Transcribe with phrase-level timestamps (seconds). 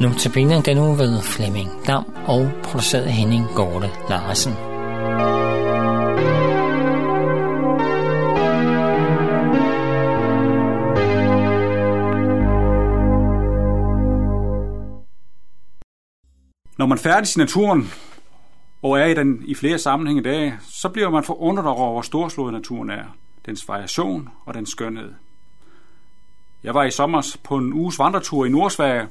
[0.00, 4.52] Notabene den uge ved Flemming Dam og produceret Henning Gorte Larsen.
[16.78, 17.90] Når man færdes i naturen,
[18.82, 22.02] og er i den i flere sammenhænge i dag, så bliver man forundret over, hvor
[22.02, 23.04] storslået naturen er,
[23.46, 25.12] dens variation og dens skønhed.
[26.64, 29.08] Jeg var i sommer på en uges vandretur i Nordsverige,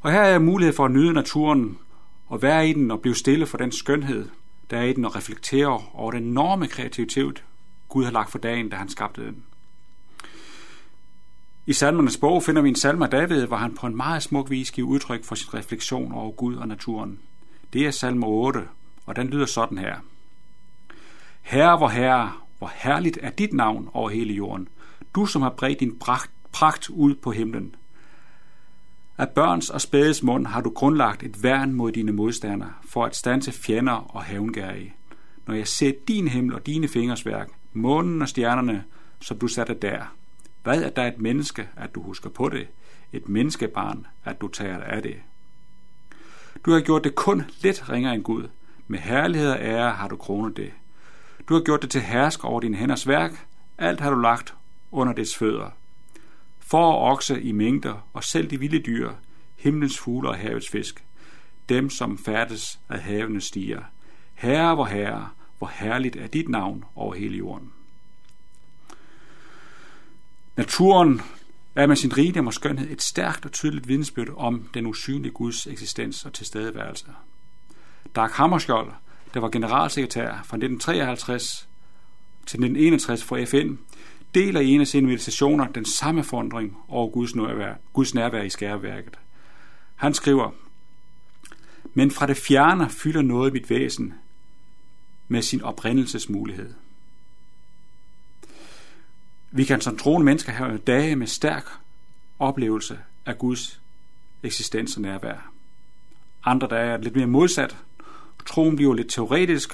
[0.00, 1.78] og her er jeg mulighed for at nyde naturen
[2.26, 4.28] og være i den og blive stille for den skønhed,
[4.70, 7.44] der er i den og reflektere over den enorme kreativitet,
[7.88, 9.44] Gud har lagt for dagen, da han skabte den.
[11.66, 14.50] I salmernes bog finder vi en salme af David, hvor han på en meget smuk
[14.50, 17.20] vis giver udtryk for sin refleksion over Gud og naturen.
[17.72, 18.60] Det er salme 8,
[19.06, 19.96] og den lyder sådan her.
[21.42, 24.68] Herre, hvor herre, hvor herligt er dit navn over hele jorden.
[25.14, 27.74] Du, som har bredt din pragt, pragt ud på himlen.
[29.18, 33.16] Af børns og spædes mund har du grundlagt et værn mod dine modstandere, for at
[33.16, 34.94] stanse fjender og havngærige.
[35.46, 38.84] Når jeg ser din himmel og dine fingers værk, månen og stjernerne,
[39.20, 40.14] som du satte der.
[40.62, 42.68] Hvad er der et menneske, at du husker på det?
[43.12, 45.16] Et menneskebarn, at du tager af det?
[46.64, 48.48] Du har gjort det kun lidt ringere end Gud.
[48.86, 50.72] Med herlighed og ære har du kronet det.
[51.48, 53.46] Du har gjort det til hersk over din hænders værk.
[53.78, 54.54] Alt har du lagt
[54.90, 55.70] under dets fødder.
[56.66, 59.12] For og okse i mængder, og selv de vilde dyr,
[59.56, 61.04] himlens fugle og havets fisk,
[61.68, 63.82] dem som færdes af havene stiger.
[64.34, 65.28] Herre, hvor herre,
[65.58, 67.72] hvor herligt er dit navn over hele jorden.
[70.56, 71.20] Naturen
[71.74, 75.66] er med sin rigdom og skønhed et stærkt og tydeligt vidnesbyrd om den usynlige Guds
[75.66, 77.06] eksistens og tilstedeværelse.
[78.16, 78.92] Dag Hammarskjold,
[79.34, 81.68] der var generalsekretær fra 1953
[82.46, 83.76] til 1961 for FN,
[84.36, 88.50] deler i en af sine meditationer den samme forundring over Guds nærvær, Guds nærvær i
[88.50, 89.18] skærværket.
[89.94, 90.50] Han skriver,
[91.94, 94.14] Men fra det fjerne fylder noget mit væsen
[95.28, 96.74] med sin oprindelsesmulighed.
[99.50, 101.64] Vi kan som troende mennesker have dage med stærk
[102.38, 103.80] oplevelse af Guds
[104.42, 105.52] eksistens og nærvær.
[106.44, 107.76] Andre dage er lidt mere modsat.
[108.46, 109.72] Troen bliver lidt teoretisk,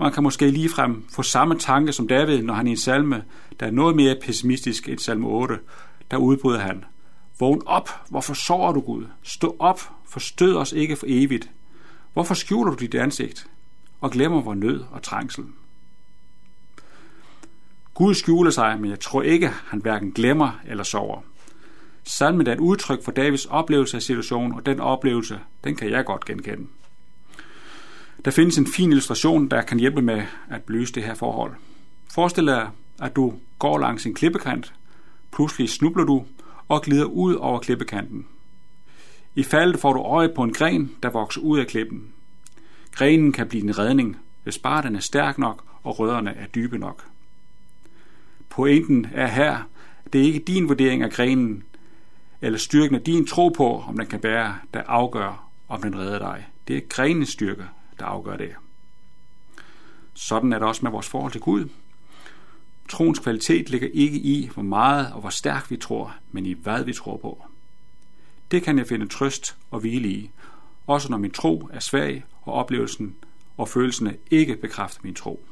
[0.00, 3.24] man kan måske ligefrem få samme tanke som David, når han i en salme,
[3.60, 5.58] der er noget mere pessimistisk end salme 8,
[6.10, 6.84] der udbryder han.
[7.40, 9.06] Vågn op, hvorfor sover du Gud?
[9.22, 11.50] Stå op, forstød os ikke for evigt.
[12.12, 13.46] Hvorfor skjuler du dit ansigt
[14.00, 15.44] og glemmer vor nød og trængsel?
[17.94, 21.20] Gud skjuler sig, men jeg tror ikke, han hverken glemmer eller sover.
[22.04, 26.04] Salmen er et udtryk for Davids oplevelse af situationen, og den oplevelse, den kan jeg
[26.04, 26.66] godt genkende.
[28.24, 31.52] Der findes en fin illustration, der kan hjælpe med at belyse det her forhold.
[32.10, 32.70] Forestil dig,
[33.02, 34.74] at du går langs en klippekant,
[35.32, 36.24] pludselig snubler du
[36.68, 38.26] og glider ud over klippekanten.
[39.34, 42.12] I faldet får du øje på en gren, der vokser ud af klippen.
[42.92, 46.78] Grenen kan blive en redning, hvis bare den er stærk nok og rødderne er dybe
[46.78, 47.04] nok.
[48.48, 49.58] Pointen er her,
[50.12, 51.62] det er ikke din vurdering af grenen,
[52.40, 56.18] eller styrken af din tro på, om den kan bære, der afgør, om den redder
[56.18, 56.46] dig.
[56.68, 57.64] Det er grenens styrke,
[58.00, 58.50] der afgør det.
[60.14, 61.68] Sådan er det også med vores forhold til Gud.
[62.88, 66.84] Troens kvalitet ligger ikke i, hvor meget og hvor stærkt vi tror, men i hvad
[66.84, 67.44] vi tror på.
[68.50, 70.30] Det kan jeg finde trøst og hvile i,
[70.86, 73.16] også når min tro er svag, og oplevelsen
[73.56, 75.44] og følelserne ikke bekræfter min tro.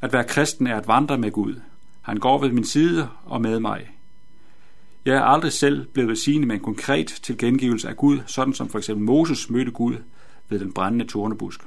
[0.00, 1.60] At være kristen er at vandre med Gud.
[2.02, 3.90] Han går ved min side og med mig.
[5.04, 8.78] Jeg er aldrig selv blevet velsignet med en konkret tilgengivelse af Gud, sådan som for
[8.78, 9.96] eksempel Moses mødte Gud
[10.52, 11.60] ved den brændende tornebusk.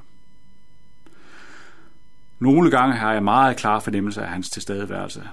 [2.39, 5.23] Nogle gange har jeg meget klar fornemmelse af hans tilstedeværelse.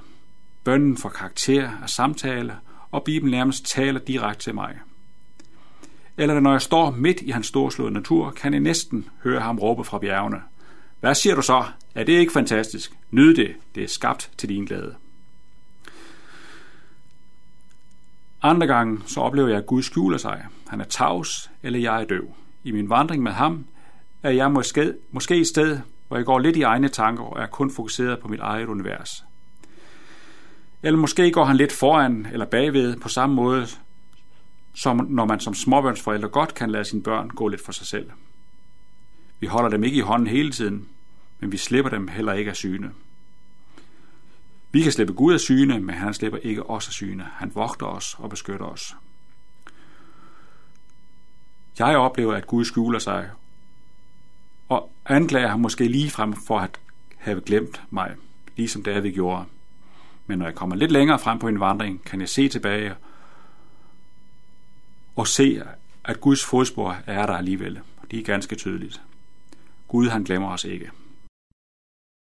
[0.64, 2.56] Bønden får karakter af samtale,
[2.90, 4.78] og Bibelen nærmest taler direkte til mig.
[6.16, 9.84] Eller når jeg står midt i hans storslåede natur, kan jeg næsten høre ham råbe
[9.84, 10.42] fra bjergene.
[11.00, 11.64] Hvad siger du så?
[11.94, 12.96] Er det ikke fantastisk?
[13.10, 13.54] Nyd det.
[13.74, 14.94] Det er skabt til din glæde.
[18.42, 20.46] Andre gange så oplever jeg, at Gud skjuler sig.
[20.68, 22.34] Han er tavs, eller jeg er døv.
[22.64, 23.66] I min vandring med ham
[24.22, 27.46] er jeg måske, måske et sted, hvor jeg går lidt i egne tanker og er
[27.46, 29.24] kun fokuseret på mit eget univers.
[30.82, 33.66] Eller måske går han lidt foran eller bagved på samme måde,
[34.74, 38.10] som når man som småbørnsforældre godt kan lade sine børn gå lidt for sig selv.
[39.40, 40.88] Vi holder dem ikke i hånden hele tiden,
[41.40, 42.90] men vi slipper dem heller ikke af syne.
[44.72, 47.26] Vi kan slippe Gud af syne, men han slipper ikke os af syne.
[47.32, 48.96] Han vogter os og beskytter os.
[51.78, 53.30] Jeg oplever, at Gud skjuler sig,
[54.68, 56.80] og anklager ham måske lige frem for at
[57.16, 58.14] have glemt mig,
[58.56, 59.44] ligesom David gjorde.
[60.26, 62.94] Men når jeg kommer lidt længere frem på en vandring, kan jeg se tilbage
[65.16, 65.62] og se,
[66.04, 67.80] at Guds fodspor er der alligevel.
[68.10, 69.00] De er ganske tydeligt.
[69.88, 70.90] Gud han glemmer os ikke.